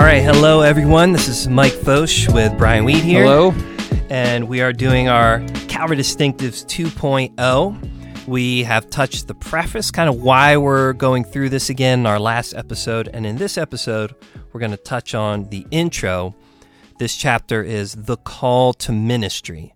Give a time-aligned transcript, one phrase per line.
[0.00, 1.12] All right, hello everyone.
[1.12, 3.22] This is Mike Focht with Brian Weed here.
[3.22, 3.52] Hello.
[4.08, 8.26] And we are doing our Calvary Distinctives 2.0.
[8.26, 12.18] We have touched the preface, kind of why we're going through this again in our
[12.18, 13.08] last episode.
[13.12, 14.14] And in this episode,
[14.54, 16.34] we're going to touch on the intro.
[16.98, 19.74] This chapter is The Call to Ministry.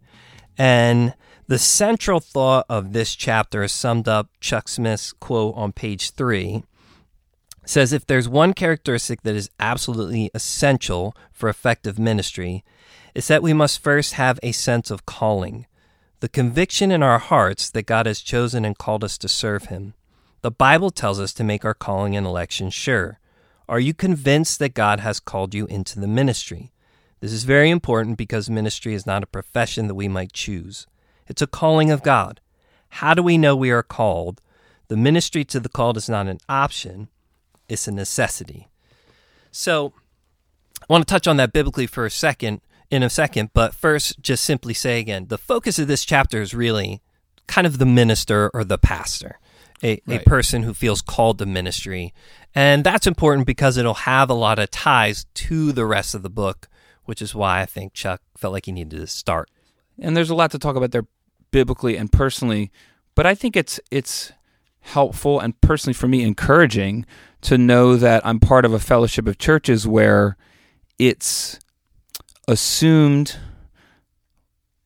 [0.56, 1.12] And
[1.48, 6.64] the central thought of this chapter is summed up Chuck Smith's quote on page three
[7.64, 12.64] says if there's one characteristic that is absolutely essential for effective ministry,
[13.14, 15.66] it's that we must first have a sense of calling,
[16.20, 19.94] the conviction in our hearts that God has chosen and called us to serve Him.
[20.42, 23.18] The Bible tells us to make our calling and election sure.
[23.68, 26.72] Are you convinced that God has called you into the ministry?
[27.20, 30.86] This is very important because ministry is not a profession that we might choose.
[31.26, 32.40] It's a calling of God.
[32.88, 34.42] How do we know we are called?
[34.88, 37.08] The ministry to the called is not an option,
[37.68, 38.68] it's a necessity.
[39.50, 39.92] So
[40.82, 44.20] I want to touch on that biblically for a second in a second, but first
[44.20, 47.02] just simply say again, the focus of this chapter is really
[47.46, 49.38] kind of the minister or the pastor.
[49.82, 50.20] A, right.
[50.20, 52.14] a person who feels called to ministry.
[52.54, 56.30] And that's important because it'll have a lot of ties to the rest of the
[56.30, 56.68] book,
[57.04, 59.50] which is why I think Chuck felt like he needed to start.
[59.98, 61.06] And there's a lot to talk about there
[61.50, 62.70] biblically and personally,
[63.14, 64.32] but I think it's it's
[64.84, 67.06] helpful and personally for me encouraging
[67.40, 70.36] to know that I'm part of a fellowship of churches where
[70.98, 71.58] it's
[72.46, 73.36] assumed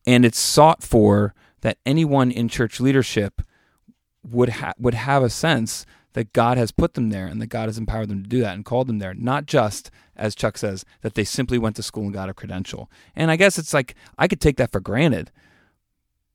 [0.07, 3.43] and it's sought for that anyone in church leadership
[4.23, 7.69] would ha- would have a sense that God has put them there and that God
[7.69, 9.15] has empowered them to do that and called them there.
[9.15, 12.91] Not just, as Chuck says, that they simply went to school and got a credential.
[13.15, 15.31] And I guess it's like I could take that for granted.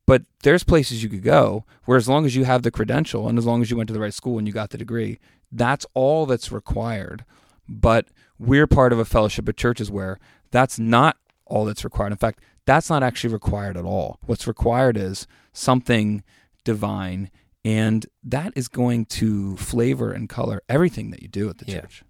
[0.05, 3.37] But there's places you could go where as long as you have the credential and
[3.37, 5.19] as long as you went to the right school and you got the degree,
[5.51, 7.23] that's all that's required.
[7.69, 8.07] But
[8.38, 10.19] we're part of a fellowship of churches where
[10.51, 12.11] that's not all that's required.
[12.11, 14.19] In fact, that's not actually required at all.
[14.25, 16.23] What's required is something
[16.63, 17.29] divine,
[17.63, 21.81] and that is going to flavor and color everything that you do at the yeah.
[21.81, 22.03] church.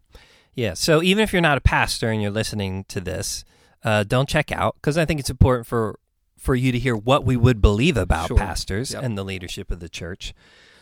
[0.53, 0.73] Yeah.
[0.75, 3.43] So even if you're not a pastor and you're listening to this,
[3.83, 5.99] uh, don't check out because I think it's important for
[6.43, 8.37] for you to hear what we would believe about sure.
[8.37, 9.01] pastors yep.
[9.01, 10.33] and the leadership of the church.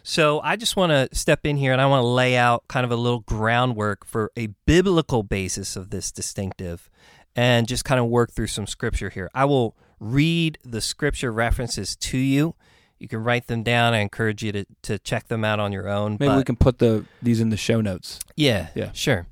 [0.04, 2.84] So I just want to step in here and I want to lay out kind
[2.84, 6.90] of a little groundwork for a biblical basis of this distinctive
[7.36, 9.30] and just kind of work through some scripture here.
[9.36, 12.56] I will read the scripture references to you.
[12.98, 13.94] You can write them down.
[13.94, 16.18] I encourage you to, to check them out on your own.
[16.20, 18.20] Maybe we can put the these in the show notes.
[18.36, 19.28] Yeah, yeah, sure.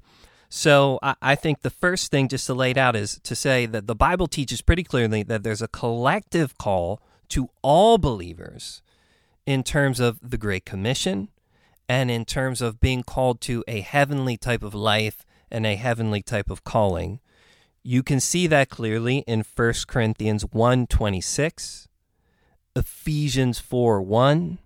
[0.50, 3.68] So I, I think the first thing just to lay it out is to say
[3.68, 8.82] that the Bible teaches pretty clearly that there's a collective call to all believers
[9.46, 11.30] in terms of the Great Commission
[11.88, 16.22] and in terms of being called to a heavenly type of life and a heavenly
[16.22, 17.20] type of calling.
[17.84, 21.88] You can see that clearly in 1 Corinthians 1:26,
[22.76, 24.60] Ephesians 4 1,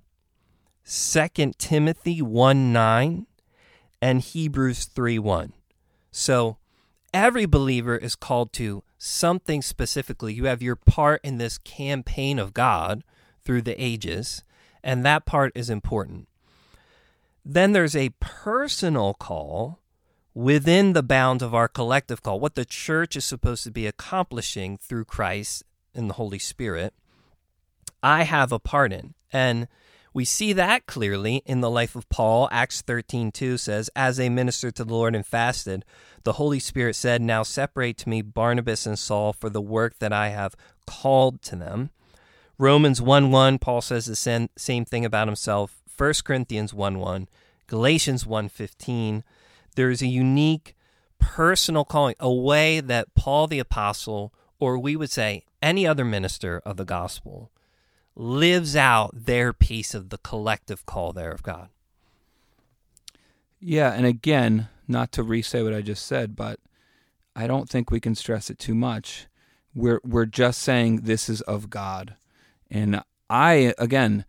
[0.85, 3.27] 2 Timothy 1 9,
[4.01, 5.53] and Hebrews 3 1.
[6.15, 6.57] So
[7.11, 10.33] every believer is called to something specifically.
[10.33, 13.03] You have your part in this campaign of God
[13.43, 14.43] through the ages,
[14.83, 16.29] and that part is important.
[17.43, 19.79] Then there's a personal call
[20.35, 24.77] within the bounds of our collective call, what the church is supposed to be accomplishing
[24.77, 25.63] through Christ
[25.95, 26.93] and the Holy Spirit.
[28.03, 29.15] I have a part in.
[29.31, 29.67] And
[30.13, 32.47] we see that clearly in the life of Paul.
[32.51, 35.83] Acts 13 2 says, As they ministered to the Lord and fasted,
[36.23, 40.13] the Holy Spirit said, Now separate to me Barnabas and Saul for the work that
[40.13, 41.89] I have called to them.
[42.59, 45.81] Romans 1 1, Paul says the same thing about himself.
[45.97, 47.27] 1 Corinthians 1 1,
[47.67, 49.23] Galatians 1 15.
[49.75, 50.75] There's a unique
[51.19, 56.61] personal calling, a way that Paul the Apostle, or we would say any other minister
[56.65, 57.49] of the gospel,
[58.15, 61.69] lives out their piece of the collective call there of God.
[63.59, 66.59] Yeah, and again, not to re-say what I just said, but
[67.35, 69.27] I don't think we can stress it too much.
[69.73, 72.15] We're we're just saying this is of God.
[72.69, 74.25] And I, again,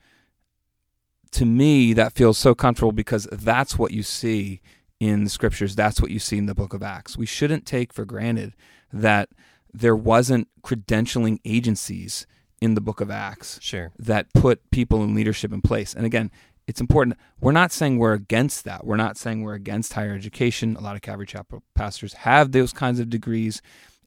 [1.33, 4.61] to me, that feels so comfortable because that's what you see
[5.01, 5.75] in the scriptures.
[5.75, 7.19] That's what you see in the book of Acts.
[7.19, 8.55] We shouldn't take for granted
[8.93, 9.29] that
[9.73, 12.27] there wasn't credentialing agencies
[12.65, 13.93] in the book of Acts sure.
[13.99, 15.95] that put people in leadership in place.
[15.95, 16.31] And again,
[16.67, 17.19] it's important.
[17.41, 18.87] We're not saying we're against that.
[18.87, 20.77] We're not saying we're against higher education.
[20.77, 23.61] A lot of Calvary Chapel pastors have those kinds of degrees.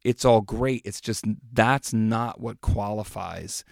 [0.03, 0.81] It's all great.
[0.83, 3.63] It's just that's not what qualifies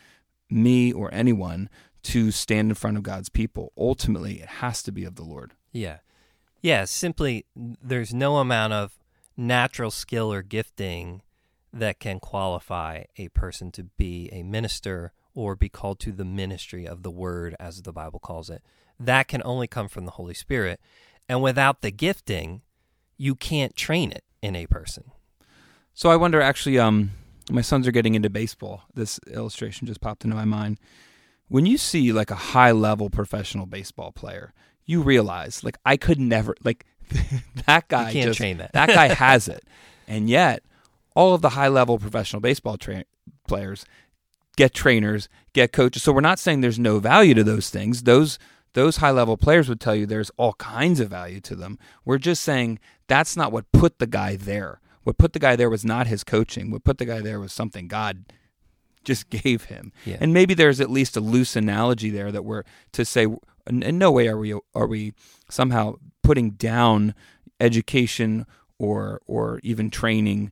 [0.50, 1.70] me or anyone
[2.04, 3.74] to stand in front of God's people.
[3.76, 5.54] Ultimately, it has to be of the Lord.
[5.72, 5.98] Yeah.
[6.62, 9.00] Yeah, simply there's no amount of
[9.36, 11.22] natural skill or gifting
[11.75, 16.88] that can qualify a person to be a minister or be called to the ministry
[16.88, 18.63] of the word, as the Bible calls it.
[18.98, 20.80] That can only come from the Holy Spirit.
[21.27, 22.62] And without the gifting,
[23.18, 25.12] you can't train it in a person.
[25.94, 27.12] So I wonder actually, um,
[27.51, 28.83] my sons are getting into baseball.
[28.94, 30.80] This illustration just popped into my mind.
[31.50, 34.54] When you see like a high level professional baseball player,
[34.86, 36.86] you realize like I could never like
[37.66, 38.72] that guy You can't just, train that.
[38.74, 39.63] that guy has it.
[40.07, 40.63] And yet
[41.15, 43.06] all of the high level professional baseball tra-
[43.47, 43.85] players
[44.56, 46.03] get trainers, get coaches.
[46.03, 48.03] So we're not saying there's no value to those things.
[48.03, 48.39] Those
[48.73, 51.79] those high level players would tell you there's all kinds of value to them.
[52.03, 54.81] We're just saying that's not what put the guy there.
[55.03, 56.71] What put the guy there was not his coaching.
[56.71, 58.25] What put the guy there was something God
[59.03, 59.94] just gave him.
[60.03, 60.17] Yeah.
[60.19, 62.63] And maybe there's at least a loose analogy there that we're
[62.94, 63.27] to say
[63.67, 65.13] in, in no way are we are we
[65.50, 67.13] somehow putting down
[67.59, 68.45] education
[68.77, 70.51] or or even training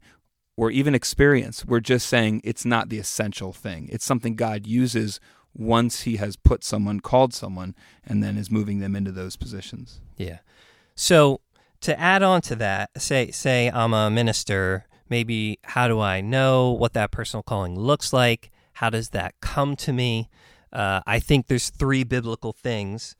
[0.55, 1.65] or even experience.
[1.65, 3.89] We're just saying it's not the essential thing.
[3.91, 5.19] It's something God uses
[5.55, 10.01] once he has put someone, called someone, and then is moving them into those positions.
[10.17, 10.39] Yeah.
[10.95, 11.41] So
[11.81, 16.71] to add on to that, say say I'm a minister, maybe how do I know
[16.71, 18.51] what that personal calling looks like?
[18.73, 20.29] How does that come to me?
[20.71, 23.15] Uh, I think there's three biblical things.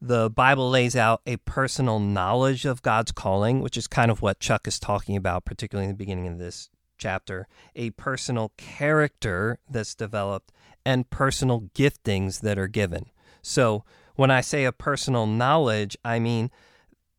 [0.00, 4.40] The Bible lays out a personal knowledge of God's calling, which is kind of what
[4.40, 7.46] Chuck is talking about, particularly in the beginning of this chapter.
[7.74, 10.52] A personal character that's developed,
[10.84, 13.06] and personal giftings that are given.
[13.42, 13.84] So
[14.14, 16.50] when I say a personal knowledge, I mean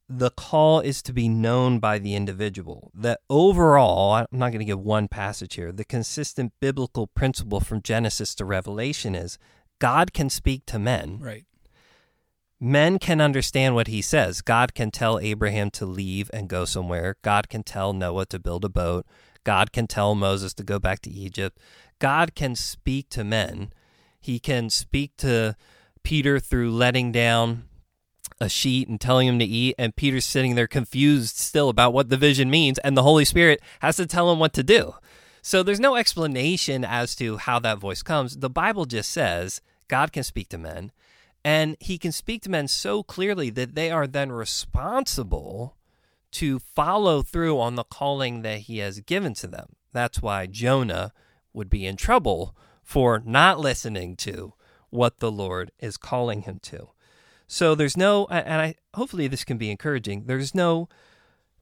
[0.10, 2.92] the call is to be known by the individual.
[2.94, 7.82] That overall, I'm not going to give one passage here, the consistent biblical principle from
[7.82, 9.38] Genesis to Revelation is
[9.80, 11.20] God can speak to men.
[11.20, 11.46] Right.
[12.60, 14.42] Men can understand what he says.
[14.42, 17.18] God can tell Abraham to leave and go somewhere.
[17.22, 19.06] God can tell Noah to build a boat.
[19.44, 21.60] God can tell Moses to go back to Egypt.
[22.00, 23.72] God can speak to men.
[24.20, 25.56] He can speak to
[26.04, 27.66] Peter through letting down
[28.40, 32.10] a sheet and telling him to eat, and Peter's sitting there confused still about what
[32.10, 34.94] the vision means, and the Holy Spirit has to tell him what to do.
[35.42, 38.38] So there's no explanation as to how that voice comes.
[38.38, 40.92] The Bible just says God can speak to men,
[41.48, 45.78] and he can speak to men so clearly that they are then responsible
[46.30, 49.68] to follow through on the calling that he has given to them.
[49.94, 51.14] That's why Jonah
[51.54, 52.54] would be in trouble
[52.84, 54.56] for not listening to
[54.90, 56.90] what the Lord is calling him to.
[57.48, 60.26] So there's no, and I hopefully this can be encouraging.
[60.26, 60.90] There's no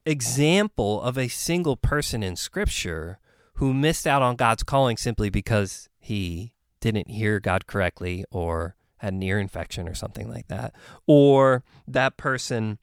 [0.04, 3.20] example of a single person in Scripture
[3.58, 9.12] who missed out on God's calling simply because he didn't hear God correctly or had
[9.12, 10.74] an ear infection or something like that,
[11.06, 12.78] or that person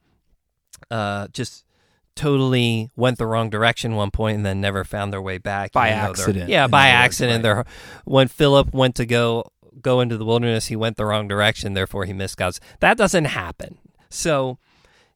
[0.90, 1.64] uh, just
[2.16, 5.88] totally went the wrong direction one point and then never found their way back By
[5.88, 7.44] accident, Yeah, by words, accident.
[7.44, 7.66] right.
[8.04, 9.50] When Philip went to go
[9.82, 12.60] go into the wilderness, he went the wrong direction, therefore he missed God's.
[12.78, 13.78] That doesn't happen.
[14.08, 14.58] So,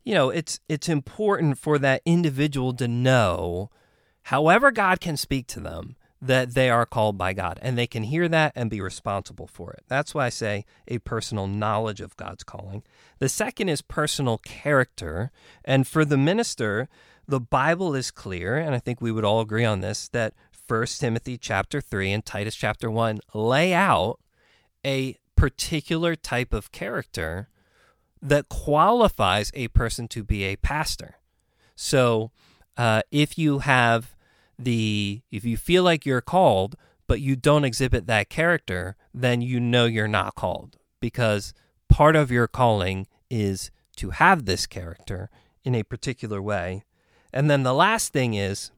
[0.05, 3.71] you know, it's it's important for that individual to know,
[4.23, 8.03] however God can speak to them, that they are called by God and they can
[8.03, 9.85] hear that and be responsible for it.
[9.87, 12.83] That's why I say a personal knowledge of God's calling.
[13.19, 15.31] The second is personal character.
[15.65, 16.89] And for the minister,
[17.27, 20.35] the Bible is clear, and I think we would all agree on this, that
[20.67, 24.19] 1 Timothy chapter 3 and Titus chapter 1 lay out
[24.85, 27.49] a particular type of character
[28.21, 31.17] that qualifies a person to be a pastor.
[31.77, 32.33] So,
[32.77, 34.17] uh, if you have
[34.59, 39.61] the, if you feel like you're called, but you don't exhibit that character, then you
[39.61, 41.55] know you're not called because
[41.89, 45.31] part of your calling is to have this character
[45.65, 46.85] in a particular way.
[47.33, 48.71] And then the last thing is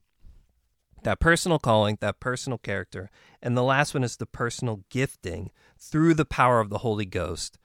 [1.03, 3.11] that personal calling, that personal character.
[3.43, 7.59] And the last one is the personal gifting through the power of the Holy Ghost,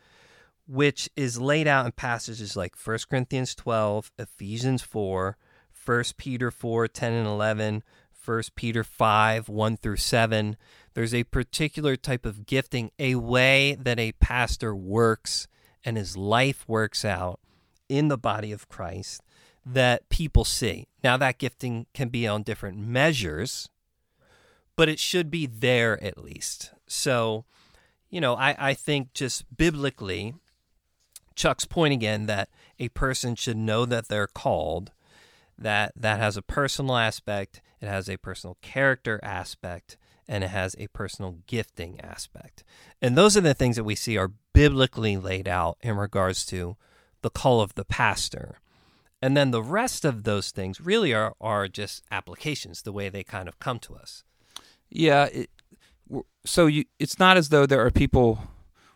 [0.68, 5.38] which is laid out in passages like 1 Corinthians 12, Ephesians 4,
[5.86, 7.84] 1 Peter 4, 10 and 11,
[8.26, 10.58] 1 Peter 5, 1 through 7.
[10.94, 15.48] There's a particular type of gifting, a way that a pastor works
[15.84, 17.40] and his life works out
[17.88, 19.22] in the body of Christ
[19.66, 20.88] that people see.
[21.04, 23.70] Now, that gifting can be on different measures,
[24.76, 26.72] but it should be there at least.
[26.88, 27.46] So,
[28.10, 30.36] you know, I, I think just biblically,
[31.36, 34.92] Chuck's point again that a person should know that they're called,
[35.58, 40.76] that that has a personal aspect, it has a personal character aspect, and it has
[40.78, 42.64] a personal gifting aspect.
[43.02, 46.78] And those are the things that we see are biblically laid out in regards to
[47.22, 48.60] the call of the pastor.
[49.22, 53.24] And then the rest of those things really are, are just applications, the way they
[53.24, 54.24] kind of come to us.
[54.90, 55.26] Yeah.
[55.26, 55.50] It,
[56.46, 58.40] so you, it's not as though there are people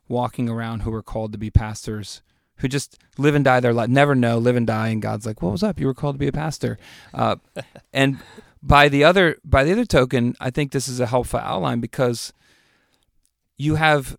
[0.08, 2.22] walking around who are called to be pastors
[2.60, 5.42] who just live and die their life, never know, live and die, and God's like,
[5.42, 5.80] "What was up?
[5.80, 6.78] You were called to be a pastor."
[7.14, 7.38] Uh,
[7.94, 8.20] and
[8.62, 12.34] by the other by the other token, I think this is a helpful outline because
[13.58, 14.18] you have,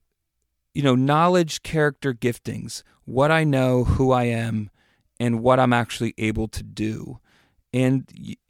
[0.75, 4.71] you know, knowledge, character, giftings, what I know, who I am,
[5.19, 7.21] and what I'm actually able to do,
[7.73, 8.07] and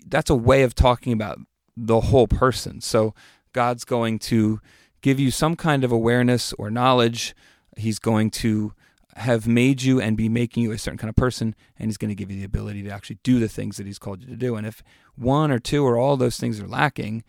[0.07, 1.39] that's a way of talking about
[1.77, 2.81] the whole person.
[2.81, 3.15] So
[3.53, 4.61] God's going to
[5.01, 7.35] give you some kind of awareness or knowledge.
[7.77, 8.75] He's going to
[9.21, 12.09] have made you and be making you a certain kind of person, and He's going
[12.09, 14.37] to give you the ability to actually do the things that He's called you to
[14.37, 14.57] do.
[14.57, 14.83] And if
[15.15, 17.25] one or two or all those things are lacking,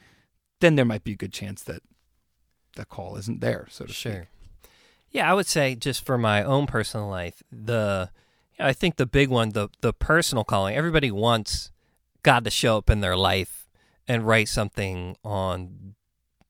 [0.62, 1.82] then there might be a good chance that
[2.76, 4.12] the call isn't there, so to sure.
[4.14, 4.72] speak.
[5.12, 8.10] Yeah, I would say just for my own personal life, the
[8.58, 10.76] I think the big one, the the personal calling.
[10.76, 11.72] Everybody wants
[12.24, 13.68] God to show up in their life
[14.08, 15.96] and write something on,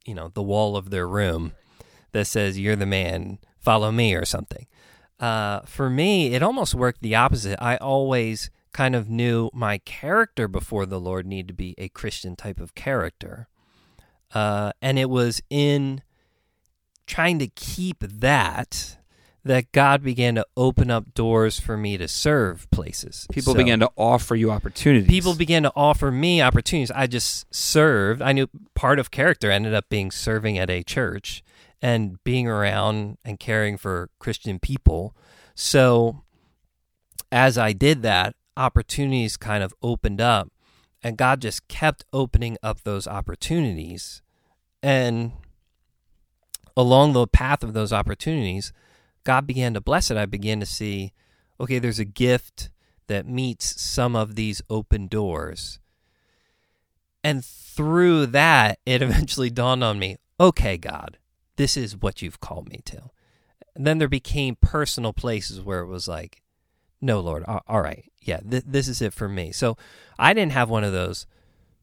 [0.06, 1.54] you know, the wall of their room
[2.12, 4.68] that says "You're the man, follow me" or something.
[5.22, 7.58] Uh, for me, it almost worked the opposite.
[7.64, 12.36] I always kind of knew my character before the Lord needed to be a Christian
[12.36, 13.48] type of character.
[14.34, 16.02] Uh, and it was in
[17.06, 18.98] trying to keep that
[19.44, 23.26] that God began to open up doors for me to serve places.
[23.32, 25.10] People So- began to offer you opportunities.
[25.10, 26.92] people began to offer me opportunities.
[26.92, 28.22] I just served.
[28.22, 31.44] I knew part of character ended up being serving at a church
[31.82, 35.16] and being around and caring for Christian people.
[35.56, 36.24] So
[37.32, 40.52] as I did that, opportunities kind of opened up
[41.04, 44.22] and God just kept opening up those opportunities.
[44.84, 45.34] And
[46.78, 48.72] along the path of those opportunities,
[49.24, 50.18] God began to bless it.
[50.18, 51.14] I began to see,
[51.60, 52.70] okay, there's a gift
[53.08, 55.80] that meets some of these open doors.
[57.24, 61.20] And through that, it eventually dawned on me okay, God,
[61.62, 63.00] this is what you've called me to.
[63.76, 66.42] And then there became personal places where it was like,
[67.00, 69.52] no, Lord, all right, yeah, th- this is it for me.
[69.52, 69.78] So
[70.18, 71.28] I didn't have one of those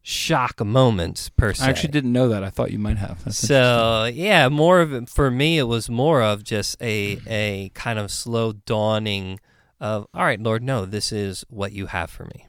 [0.01, 1.65] shock moments per se.
[1.65, 2.43] I actually didn't know that.
[2.43, 3.23] I thought you might have.
[3.23, 5.57] That's So yeah, more of it for me.
[5.57, 9.39] It was more of just a a kind of slow dawning
[9.79, 12.45] of all right, Lord, no, this is what you have for me.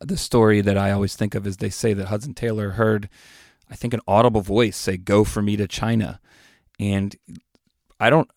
[0.00, 3.08] the story that I always think of is they say that Hudson Taylor heard,
[3.70, 6.18] I think, an audible voice say, "Go for me to China,"
[6.78, 7.14] and
[8.00, 8.30] I don't,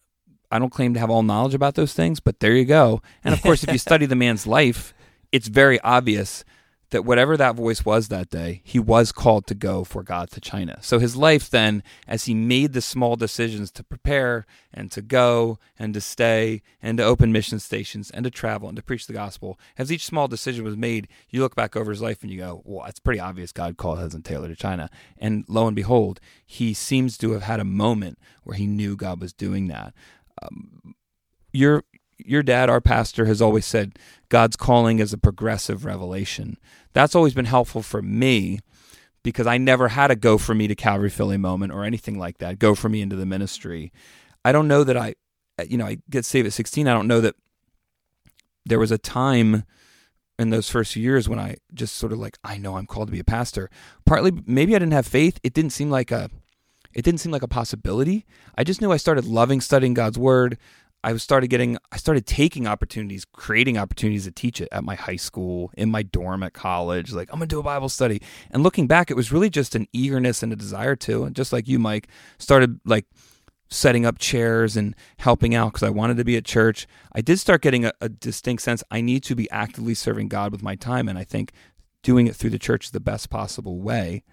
[0.51, 3.01] I don't claim to have all knowledge about those things, but there you go.
[3.23, 4.93] And of course, if you study the man's life,
[5.31, 6.45] it's very obvious
[6.95, 10.39] that whatever that voice was that day, he was called to go for God to
[10.39, 10.77] China.
[10.79, 15.59] So his life then, as he made the small decisions to prepare and to go
[15.77, 19.13] and to stay and to open mission stations and to travel and to preach the
[19.13, 22.37] gospel, as each small decision was made, you look back over his life and you
[22.37, 24.89] go, well, it's pretty obvious God called Hudson Taylor to China.
[25.17, 29.19] And lo and behold, he seems to have had a moment where he knew God
[29.19, 29.93] was doing that.
[30.41, 30.95] Um,
[31.51, 31.83] your
[32.17, 33.97] your dad, our pastor, has always said
[34.29, 36.57] God's calling is a progressive revelation.
[36.93, 38.59] That's always been helpful for me
[39.23, 42.37] because I never had a go for me to Calvary Philly moment or anything like
[42.37, 42.59] that.
[42.59, 43.91] Go for me into the ministry.
[44.43, 45.15] I don't know that I,
[45.67, 46.87] you know, I get saved at 16.
[46.87, 47.35] I don't know that
[48.65, 49.63] there was a time
[50.37, 53.11] in those first years when I just sort of like, I know I'm called to
[53.11, 53.69] be a pastor.
[54.05, 55.39] Partly, maybe I didn't have faith.
[55.43, 56.29] It didn't seem like a,
[56.93, 58.25] it didn't seem like a possibility.
[58.57, 60.57] I just knew I started loving studying God's word.
[61.05, 65.17] I started getting, I started taking opportunities, creating opportunities to teach it at my high
[65.17, 67.13] school, in my dorm at college.
[67.13, 68.23] Like, I'm going to do a Bible study.
[68.49, 71.23] And looking back, it was really just an eagerness and a desire to.
[71.23, 72.07] And just like you, Mike,
[72.39, 73.05] started like
[73.69, 76.87] setting up chairs and helping out because I wanted to be at church.
[77.13, 80.51] I did start getting a, a distinct sense I need to be actively serving God
[80.51, 81.07] with my time.
[81.07, 81.51] And I think
[82.01, 84.23] doing it through the church is the best possible way.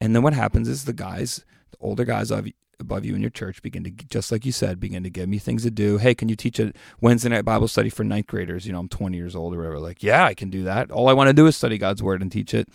[0.00, 1.44] And then what happens is the guys,
[1.80, 5.02] older guys of above you in your church begin to just like you said begin
[5.02, 5.96] to give me things to do.
[5.98, 8.66] Hey can you teach a wednesday night bible study for ninth graders?
[8.66, 9.78] You know i'm 20 years old or whatever.
[9.80, 10.90] Like yeah i can do that.
[10.90, 12.68] All i want to do is study god's word and teach it.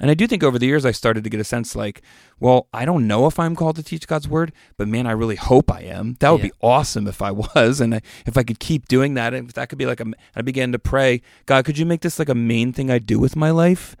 [0.00, 2.00] And i do think over the years i started to get a sense like
[2.40, 5.36] well i don't know if i'm called to teach god's word but man i really
[5.36, 6.14] hope i am.
[6.20, 6.46] That would Yeah.
[6.48, 7.78] be awesome if i was.
[7.78, 10.06] And I, if i could keep doing that and if that could be like a
[10.34, 13.18] i began to pray god could you make this like a main thing i do
[13.18, 13.96] with my life?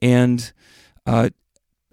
[0.00, 0.52] And
[1.04, 1.30] uh,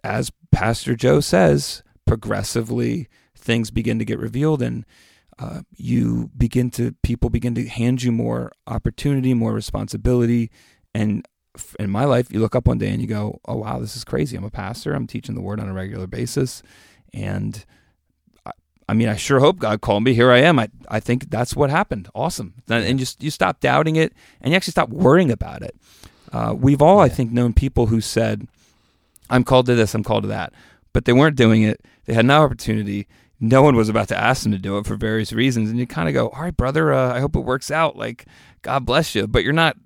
[0.03, 4.85] as pastor joe says progressively things begin to get revealed and
[5.39, 10.51] uh, you begin to people begin to hand you more opportunity more responsibility
[10.93, 11.25] and
[11.79, 14.03] in my life you look up one day and you go oh wow this is
[14.03, 16.61] crazy i'm a pastor i'm teaching the word on a regular basis
[17.13, 17.65] and
[18.45, 18.51] I,
[18.89, 20.13] I mean, I sure hope God called me.
[20.13, 20.59] Here I am.
[20.59, 22.09] I, I think that's what happened.
[22.15, 22.55] Awesome.
[22.69, 25.75] And just you stop doubting it and you actually stop worrying about it.
[26.31, 28.47] Uh, we've all, I think, known people who said,
[29.29, 30.53] I'm called to this, I'm called to that.
[30.93, 31.81] But they weren't doing it.
[32.05, 33.07] They had no opportunity.
[33.39, 35.69] No one was about to ask them to do it for various reasons.
[35.69, 37.95] And you kind of go, all right, brother, uh, I hope it works out.
[37.95, 38.25] Like,
[38.61, 39.27] God bless you.
[39.27, 39.77] But you're not,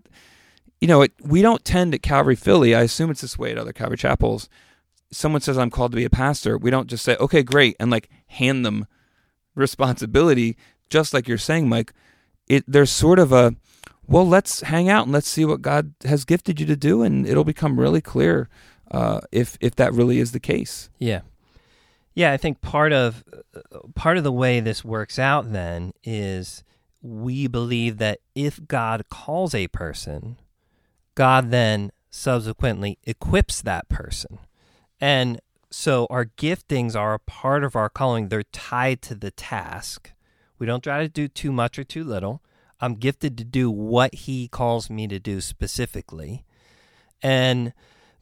[0.82, 3.58] you know, it, we don't tend at Calvary Philly, I assume it's this way at
[3.58, 4.50] other Calvary chapels.
[5.12, 6.58] Someone says, I'm called to be a pastor.
[6.58, 8.88] We don't just say, okay, great, and like hand them
[9.54, 10.58] responsibility,
[10.90, 11.94] just like you're saying, Mike.
[12.48, 13.56] It there's sort of a
[14.08, 17.28] well, let's hang out and let's see what God has gifted you to do, and
[17.28, 18.50] it'll become really clear
[18.92, 20.90] uh, if if that really is the case.
[21.00, 21.22] Yeah,
[22.14, 22.32] yeah.
[22.32, 23.24] I think part of
[23.96, 26.64] part of the way this works out then is
[27.02, 30.38] we believe that if God calls a person,
[31.16, 34.40] God then subsequently equips that person,
[35.00, 35.40] and
[35.72, 38.30] so our giftings are a part of our calling.
[38.30, 40.12] They're tied to the task.
[40.58, 42.42] We don't try to do too much or too little.
[42.80, 46.46] I'm gifted to do what he calls me to do specifically.
[47.22, 47.74] And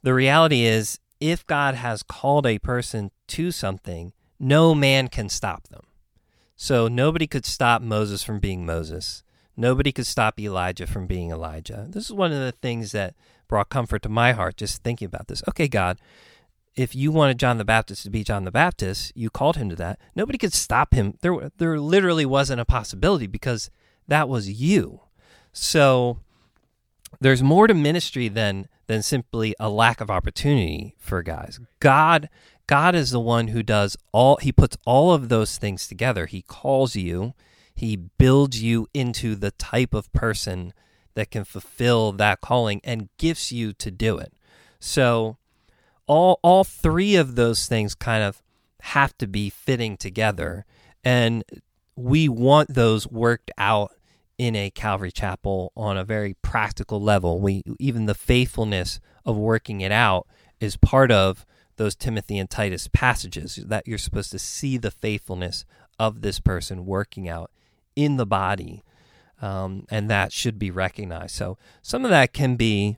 [0.03, 5.69] the reality is, if God has called a person to something, no man can stop
[5.69, 5.83] them.
[6.55, 9.23] So nobody could stop Moses from being Moses.
[9.55, 11.87] Nobody could stop Elijah from being Elijah.
[11.89, 13.15] This is one of the things that
[13.47, 15.43] brought comfort to my heart just thinking about this.
[15.47, 15.99] Okay, God,
[16.75, 19.75] if you wanted John the Baptist to be John the Baptist, you called him to
[19.75, 19.99] that.
[20.15, 21.17] Nobody could stop him.
[21.21, 23.69] There, there literally wasn't a possibility because
[24.07, 25.01] that was you.
[25.51, 26.19] So
[27.23, 31.59] there's more to ministry than than simply a lack of opportunity for guys.
[31.79, 32.29] God,
[32.67, 34.37] God is the one who does all.
[34.37, 36.25] He puts all of those things together.
[36.25, 37.33] He calls you.
[37.73, 40.73] He builds you into the type of person
[41.15, 44.33] that can fulfill that calling and gifts you to do it.
[44.79, 45.37] So
[46.07, 48.41] all all three of those things kind of
[48.81, 50.65] have to be fitting together
[51.05, 51.43] and
[51.95, 53.93] we want those worked out
[54.37, 57.39] in a Calvary chapel on a very practical level.
[57.39, 60.27] We even the faithfulness of working it out
[60.59, 61.45] is part of
[61.77, 65.65] those Timothy and Titus passages that you're supposed to see the faithfulness
[65.99, 67.51] of this person working out
[67.95, 68.83] in the body,
[69.41, 71.35] um, and that should be recognized.
[71.35, 72.97] So some of that can be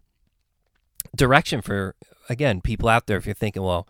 [1.15, 1.95] direction for
[2.29, 3.87] again, people out there, if you're thinking, well,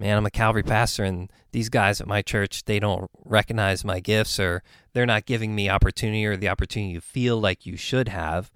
[0.00, 4.00] man, I'm a Calvary pastor, and these guys at my church, they don't recognize my
[4.00, 4.62] gifts, or
[4.94, 8.50] they're not giving me opportunity or the opportunity you feel like you should have.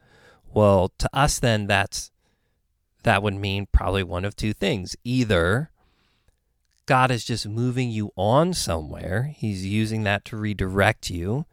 [0.53, 2.11] Well, to us, then that's
[3.03, 5.71] that would mean probably one of two things: either
[6.87, 11.45] God is just moving you on somewhere; He's using that to redirect you,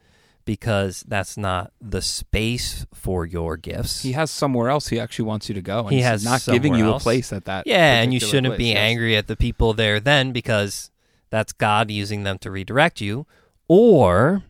[0.46, 4.02] because that's not the space for your gifts.
[4.04, 5.82] He has somewhere else he actually wants you to go.
[5.82, 7.02] And he has not giving you else.
[7.02, 7.68] a place at that.
[7.68, 8.78] Yeah, and you shouldn't place, be yes.
[8.78, 10.92] angry at the people there then because
[11.30, 13.26] that's God using them to redirect you.
[13.68, 14.44] Or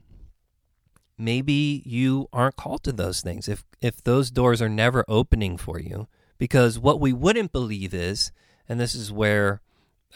[1.18, 3.48] maybe you aren't called to those things.
[3.48, 8.32] If if those doors are never opening for you, because what we wouldn't believe is,
[8.68, 9.62] and this is where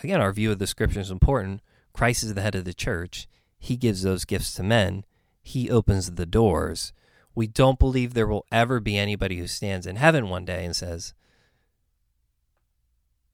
[0.04, 1.62] again our view of the scripture is important.
[1.94, 3.28] Christ is the head of the church.
[3.58, 5.06] He gives those gifts to men
[5.46, 6.92] he opens the doors.
[7.36, 10.76] We don't believe there will ever be anybody who stands in heaven one day and
[10.76, 11.14] says,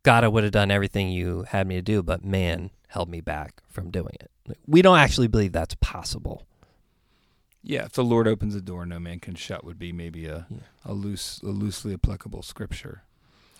[0.04, 3.22] God, I would have done everything you had me to do, but man held me
[3.22, 4.32] back from doing it.
[4.68, 6.44] We don't actually believe that's possible.
[7.64, 10.48] Yeah, if the Lord opens a door, no man can shut would be maybe a,
[10.50, 10.58] Yeah.
[10.84, 13.04] a loose, a loosely applicable scripture.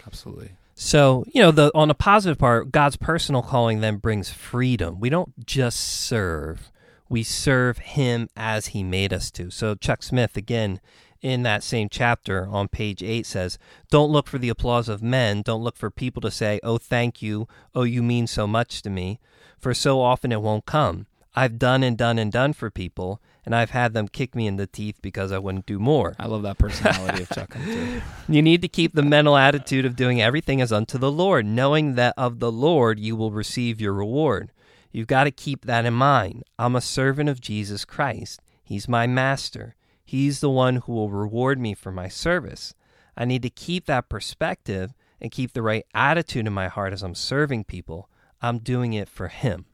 [0.06, 0.54] Absolutely.
[0.74, 5.00] So, you know, the on the positive part, God's personal calling then brings freedom.
[5.00, 6.72] We don't just serve.
[7.12, 9.52] We serve him as he made us to.
[9.52, 10.80] So Chuck Smith again
[11.22, 15.42] in that same chapter on page 8 says, "Don't look for the applause of men,
[15.42, 17.50] don't look for people to say, "Oh, thank you.
[17.76, 19.20] Oh, you mean so much to me."
[19.60, 21.08] For so often it won't come.
[21.36, 24.56] I've done and done and done for people, and I've had them kick me in
[24.56, 26.16] the teeth because I wouldn't do more.
[26.18, 27.58] I love that personality of Chuck.
[28.30, 31.96] You need to keep the mental attitude of doing everything as unto the Lord, knowing
[31.96, 34.52] that of the Lord you will receive your reward.
[34.92, 36.44] You've got to keep that in mind.
[36.60, 38.42] I'm a servant of Jesus Christ.
[38.64, 39.76] He's my master.
[40.04, 42.74] He's the one who will reward me for my service.
[43.16, 47.04] I need to keep that perspective and keep the right attitude in my heart as
[47.04, 48.10] I'm serving people.
[48.42, 49.66] I'm doing it for Him.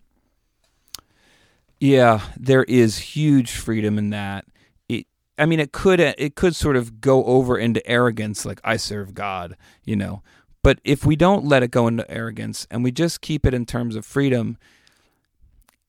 [1.79, 4.45] Yeah, there is huge freedom in that.
[4.89, 5.05] It,
[5.37, 9.13] I mean, it could it could sort of go over into arrogance, like I serve
[9.13, 10.21] God, you know.
[10.63, 13.65] But if we don't let it go into arrogance and we just keep it in
[13.65, 14.57] terms of freedom,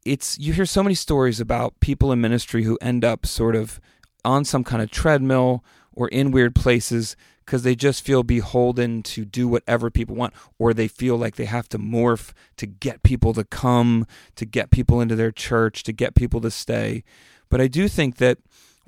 [0.08, 3.80] it's you hear so many stories about people in ministry who end up sort of
[4.24, 9.24] on some kind of treadmill or in weird places because they just feel beholden to
[9.24, 13.32] do whatever people want, or they feel like they have to morph to get people
[13.32, 17.02] to come, to get people into their church, to get people to stay.
[17.48, 18.38] But I do think that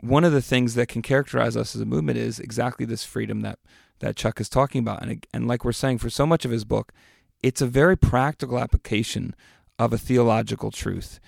[0.01, 3.41] one of the things that can characterize us as a movement is exactly this freedom
[3.41, 3.59] that
[4.01, 6.65] that Chuck is talking about, and and like we're saying for so much of his
[6.65, 6.93] book,
[7.43, 9.35] it's a very practical application
[9.81, 11.19] of a theological truth.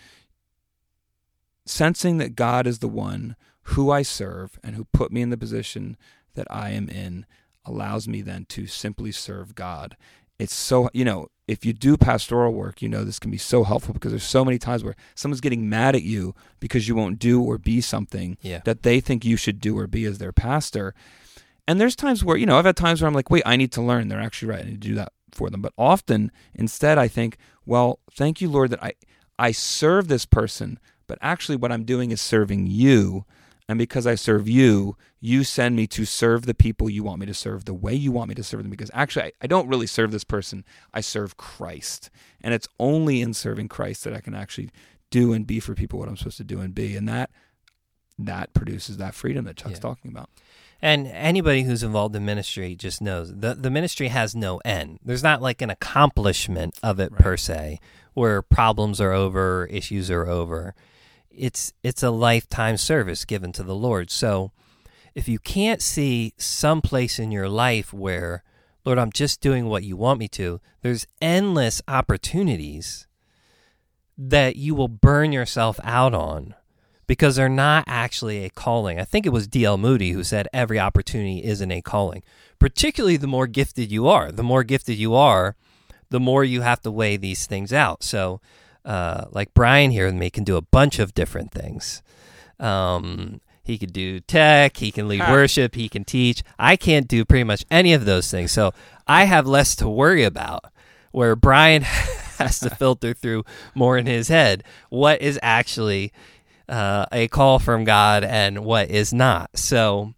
[1.65, 3.35] Sensing that God is the one
[3.67, 5.97] who I serve and who put me in the position
[6.35, 7.25] that I am in
[7.65, 9.97] allows me then to simply serve God.
[10.39, 13.63] It's so, you know, if you do pastoral work, you know this can be so
[13.65, 17.19] helpful because there's so many times where someone's getting mad at you because you won't
[17.19, 18.61] do or be something Yeah.
[18.65, 20.95] that they think you should do or be as their pastor.
[21.69, 23.71] And there's times where, you know, I've had times where I'm like, wait, I need
[23.73, 24.09] to learn.
[24.09, 24.61] They're actually right.
[24.65, 25.63] I need to do that for them.
[25.63, 28.93] But often, instead, I think, well, thank you, Lord, that I,
[29.39, 33.25] I serve this person, but actually what I'm doing is serving you.
[33.69, 37.27] And because I serve you, you send me to serve the people you want me
[37.27, 38.71] to serve the way you want me to serve them.
[38.71, 42.11] Because actually, I, I don't really serve this person, I serve Christ.
[42.41, 44.71] And it's only in serving Christ that I can actually
[45.11, 46.97] do and be for people what I'm supposed to do and be.
[46.97, 47.31] And that
[48.19, 49.81] that produces that freedom that Chuck's Yeah.
[49.81, 50.29] talking about.
[50.85, 54.99] And anybody who's involved in ministry just knows the the ministry has no end.
[55.05, 57.79] There's not like an accomplishment of it per se,
[58.15, 60.75] where problems are over, issues are over.
[61.31, 64.11] It's it's a lifetime service given to the Lord.
[64.11, 64.51] So
[65.15, 68.43] if you can't see some place in your life where,
[68.85, 73.07] Lord, I'm just doing what you want me to, there's endless opportunities
[74.19, 76.55] that you will burn yourself out on
[77.07, 78.99] because they're not actually a calling.
[78.99, 79.79] I think it was D.L.
[79.79, 82.23] Moody who said every opportunity isn't a calling,
[82.59, 84.31] particularly the more gifted you are.
[84.31, 85.57] The more gifted you are,
[86.11, 88.03] the more you have to weigh these things out.
[88.03, 88.41] So,
[88.85, 92.03] uh, like Brian here with me can do a bunch of different things.
[92.59, 96.43] Um, he could do tech, he can lead worship, he can teach.
[96.59, 98.51] I can't do pretty much any of those things.
[98.53, 98.73] So
[99.07, 100.65] I have less to worry about.
[101.13, 101.83] Where Brian
[102.39, 106.11] has to filter through more in his head what is actually
[106.69, 109.57] uh, a call from God and what is not.
[109.59, 110.15] So,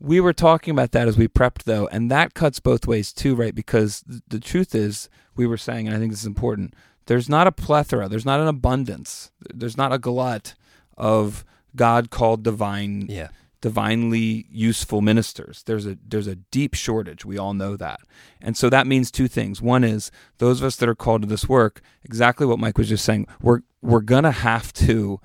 [0.00, 3.36] We were talking about that as we prepped, though, and that cuts both ways too,
[3.36, 3.54] right?
[3.54, 6.74] Because the truth is, we were saying, and I think this is important.
[7.06, 8.08] There's not a plethora.
[8.08, 9.30] There's not an abundance.
[9.54, 10.54] There's not a glut
[10.98, 11.44] of
[11.76, 13.28] God called divine, yeah.
[13.60, 15.62] divinely useful ministers.
[15.64, 17.24] There's a there's a deep shortage.
[17.24, 18.00] We all know that,
[18.40, 19.62] and so that means two things.
[19.62, 21.80] One is those of us that are called to this work.
[22.04, 23.26] Exactly what Mike was just saying.
[23.40, 25.20] We're we're gonna have to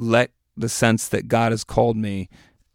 [0.00, 2.28] let the sense that God has called me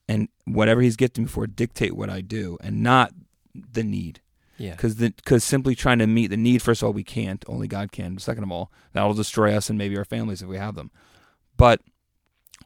[0.07, 3.11] and whatever He's gifted me for dictate what I do, and not
[3.53, 4.21] the need.
[4.57, 4.71] Yeah.
[4.71, 7.43] Because because simply trying to meet the need, first of all, we can't.
[7.47, 8.17] Only God can.
[8.19, 10.91] Second of all, that'll destroy us and maybe our families if we have them.
[11.57, 11.81] But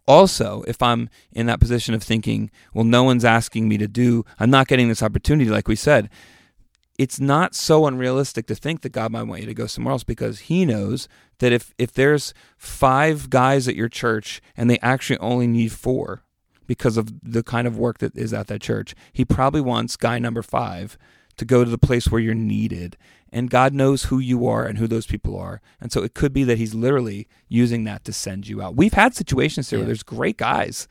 [0.08, 4.26] also, if I'm in that position of thinking, well, no one's asking me to do,
[4.39, 6.10] I'm not getting this opportunity, like we said,
[7.00, 10.04] it's not so unrealistic to think that God might want you to go somewhere else
[10.04, 11.08] because He knows
[11.40, 16.24] that if, if there's five guys at your church and they actually only need four
[16.68, 20.20] because of the kind of work that is at that church, He probably wants guy
[20.20, 20.98] number five
[21.38, 22.98] to go to the place where you're needed.
[23.32, 25.62] And God knows who you are and who those people are.
[25.80, 28.76] And so it could be that He's literally using that to send you out.
[28.76, 29.84] We've had situations here Yeah.
[29.84, 30.88] where there's great guys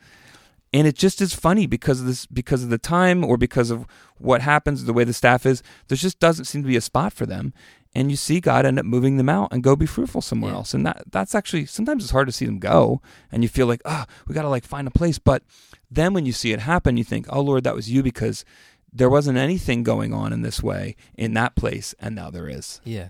[0.73, 3.85] and it just is funny because of this because of the time or because of
[4.17, 7.11] what happens the way the staff is there just doesn't seem to be a spot
[7.13, 7.53] for them
[7.95, 10.57] and you see god end up moving them out and go be fruitful somewhere Yeah.
[10.57, 13.01] else and that that's actually sometimes it's hard to see them go
[13.31, 15.43] and you feel like ah we got to like find a place but
[15.89, 18.45] then when you see it happen you think oh lord that was you because
[18.93, 22.79] there wasn't anything going on in this way in that place and now there is
[22.83, 23.09] Yeah.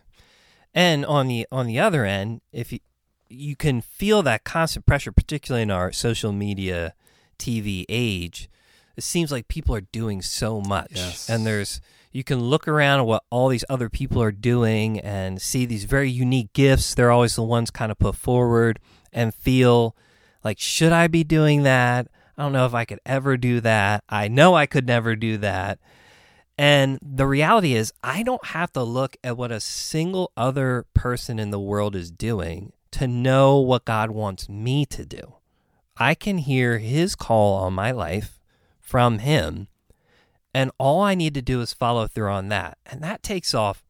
[0.74, 2.80] And on the on the other end, if you
[3.28, 6.94] you can feel that constant pressure, particularly in our social media
[7.40, 8.50] TV age,
[8.96, 10.92] it seems like people are doing so much.
[10.92, 11.30] Yes.
[11.30, 15.42] And there's you can look around at what all these other people are doing and
[15.42, 16.96] see these very unique gifts.
[16.96, 18.80] They're always the ones kind of put forward
[19.14, 19.96] and feel
[20.44, 22.08] like, should I be doing that?
[22.38, 24.04] I don't know if I could ever do that.
[24.10, 25.80] I know I could never do that.
[26.58, 31.40] And the reality is, I don't have to look at what a single other person
[31.40, 35.36] in the world is doing to know what God wants me to do.
[36.00, 38.40] I can hear His call on my life
[38.80, 39.68] from Him,
[40.54, 42.78] and all I need to do is follow through on that.
[42.86, 43.86] And that takes off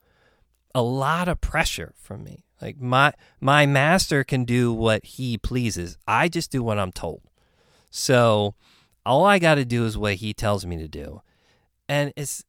[0.76, 2.46] a lot of pressure from me.
[2.62, 5.98] Like my my master can do what he pleases.
[6.08, 7.22] I just do what I'm told.
[7.90, 8.56] So
[9.06, 11.22] all I got to do is what he tells me to do.
[11.88, 12.44] And it's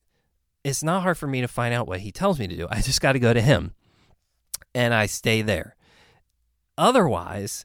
[0.65, 2.67] it's not hard for me to find out what he tells me to do.
[2.71, 3.75] I just got to go to him.
[4.75, 5.75] And I stay there.
[6.79, 7.65] Otherwise,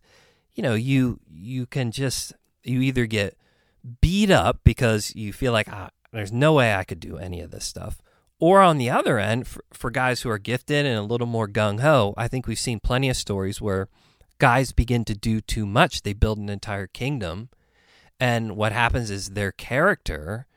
[0.56, 3.38] you know, you you can just you either get
[4.02, 7.52] beat up because you feel like ah, there's no way I could do any of
[7.52, 8.02] this stuff.
[8.40, 11.48] Or on the other end, for, for guys who are gifted and a little more
[11.48, 13.88] gung ho, I think we've seen plenty of stories where
[14.40, 16.02] guys begin to do too much.
[16.02, 17.50] They build an entire kingdom.
[18.20, 20.48] And what happens is their character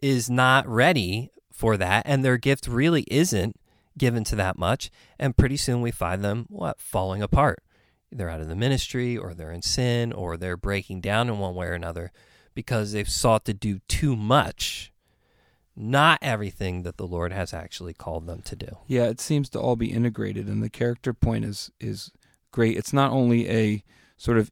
[0.00, 2.04] is not ready for that.
[2.06, 3.56] And their gift really isn't
[3.98, 4.90] given to that much.
[5.18, 7.62] And pretty soon we find them, what, falling apart.
[8.10, 11.54] They're out of the ministry or they're in sin or they're breaking down in one
[11.54, 12.12] way or another
[12.54, 14.92] because they've sought to do too much
[15.76, 18.78] not everything that the Lord has actually called them to do.
[18.86, 22.10] Yeah, it seems to all be integrated, and the character point is is
[22.50, 22.78] great.
[22.78, 23.84] It's not only a
[24.16, 24.50] sort of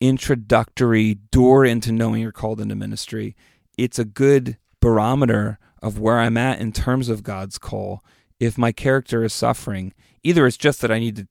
[0.00, 3.34] introductory door into knowing you're called into ministry.
[3.78, 8.04] It's a good barometer of where I'm at in terms of God's call.
[8.38, 11.28] If my character is suffering, either it's just that I need to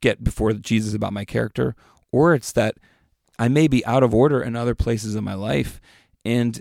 [0.00, 1.74] get before Jesus about my character,
[2.12, 2.76] or it's that
[3.38, 5.80] I may be out of order in other places in my life.
[6.24, 6.60] And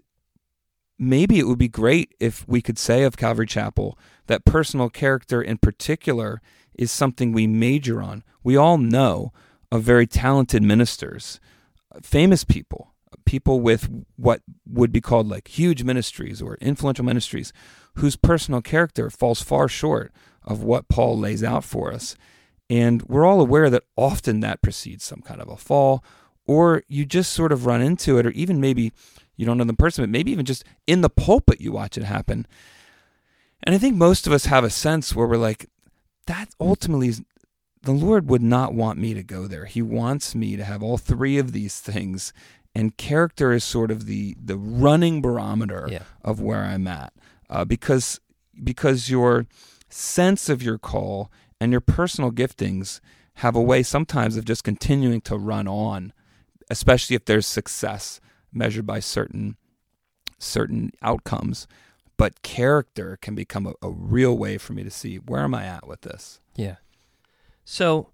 [1.00, 3.97] maybe it would be great if we could say of Calvary Chapel
[4.28, 6.41] that personal character in particular
[6.76, 8.23] is something we major on.
[8.43, 9.32] We all know
[9.71, 11.39] of very talented ministers,
[12.02, 12.93] famous people,
[13.26, 17.52] people with what would be called like huge ministries or influential ministries,
[17.95, 22.15] whose personal character falls far short of what Paul lays out for us.
[22.69, 26.03] And we're all aware that often that precedes some kind of a fall,
[26.45, 28.91] or you just sort of run into it, or even maybe
[29.38, 32.03] you don't know the person, but maybe even just in the pulpit you watch it
[32.03, 32.45] happen.
[33.63, 35.69] And I think most of us have a sense where we're like,
[36.25, 37.21] that ultimately is
[37.84, 39.65] the Lord would not want me to go there.
[39.65, 42.34] He wants me to have all three of these things.
[42.75, 46.03] And character is sort of the the running barometer Yeah.
[46.21, 47.12] of where I'm at,
[47.49, 48.19] uh, because
[48.63, 49.47] because your
[49.89, 53.00] sense of your call and your personal giftings
[53.36, 56.13] have a way sometimes of just continuing to run on,
[56.70, 58.20] especially if there's success
[58.52, 59.58] measured by certain
[60.39, 61.67] certain outcomes.
[62.17, 65.65] But character can become a, a real way for me to see where am I
[65.65, 66.39] at with this.
[66.56, 66.78] Yeah.
[67.63, 68.10] So,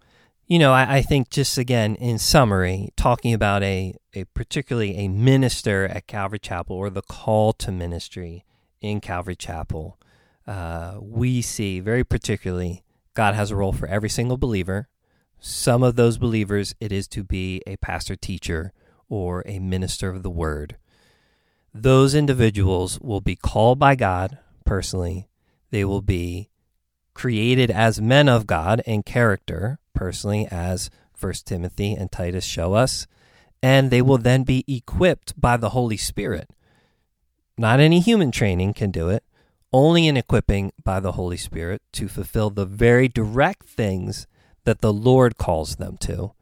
[0.45, 5.07] you know, I, I think just again in summary, talking about a, a particularly a
[5.07, 8.43] minister at Calvary Chapel or the call to ministry
[8.81, 9.97] in Calvary Chapel,
[10.45, 12.82] uh, we see very particularly
[13.13, 14.87] God has a role for every single believer.
[15.39, 18.71] Some of those believers, it is to be a pastor teacher
[19.09, 20.77] or a minister of the word.
[21.73, 25.27] Those individuals will be called by God personally.
[25.71, 26.49] They will be
[27.13, 33.07] created as men of God in character, personally, as First Timothy and Titus show us,
[33.61, 36.49] and they will then be equipped by the Holy Spirit.
[37.57, 39.23] Not any human training can do it,
[39.73, 44.27] only in equipping by the Holy Spirit to fulfill the very direct things
[44.65, 46.33] that the Lord calls them to,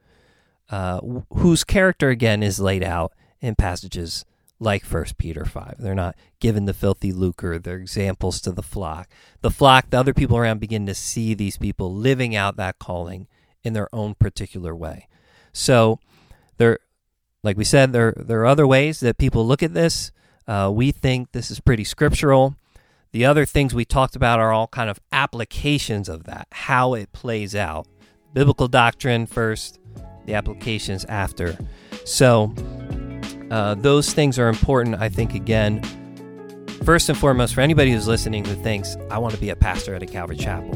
[0.69, 0.99] uh,
[1.33, 4.25] whose character again is laid out in passages
[4.59, 5.75] like First Peter five.
[5.79, 9.09] They're not given the filthy lucre; they're examples to the flock.
[9.41, 13.27] The flock, the other people around, begin to see these people living out that calling
[13.63, 15.07] in their own particular way.
[15.51, 15.99] So,
[16.57, 16.79] there,
[17.43, 20.11] like we said, there there are other ways that people look at this.
[20.47, 22.55] Uh, we think this is pretty scriptural.
[23.13, 27.11] The other things we talked about are all kind of applications of that, how it
[27.11, 27.85] plays out.
[28.33, 29.81] Biblical doctrine first,
[30.25, 31.57] the applications after.
[32.05, 32.53] So,
[33.51, 35.83] uh, those things are important, I think, again,
[36.85, 39.93] first and foremost, for anybody who's listening who thinks, I want to be a pastor
[39.93, 40.71] at a Calvary Chapel,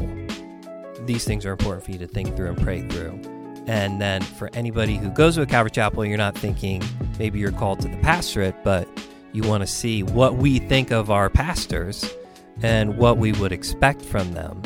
[1.05, 3.17] these things are important for you to think through and pray through.
[3.65, 6.83] And then for anybody who goes to a Calvary Chapel, you're not thinking
[7.17, 8.89] maybe you're called to the pastorate, but
[9.31, 12.13] you want to see what we think of our pastors
[12.61, 14.61] and what we would expect from them.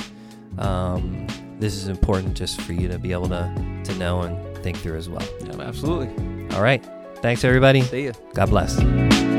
[0.58, 1.28] Um,
[1.60, 4.98] this is important just for you to be able to, to know and think through
[4.98, 5.28] as well.
[5.42, 6.08] Yeah, absolutely.
[6.56, 6.86] All right.
[7.18, 7.82] Thanks, everybody.
[7.82, 8.14] See you.
[8.34, 9.39] God bless.